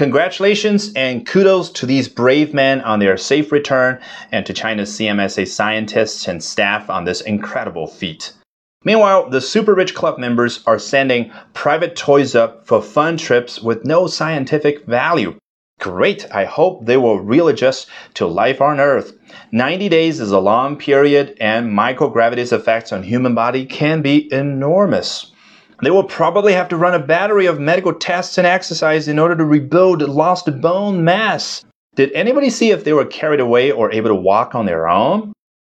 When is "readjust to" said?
17.20-18.26